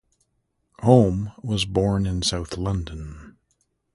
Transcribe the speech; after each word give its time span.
Home 0.81 1.31
was 1.43 1.63
born 1.65 2.07
in 2.07 2.23
South 2.23 2.57
London. 2.57 3.37